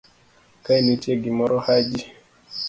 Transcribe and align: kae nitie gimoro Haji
kae 0.63 0.79
nitie 0.85 1.13
gimoro 1.23 1.57
Haji 1.65 2.01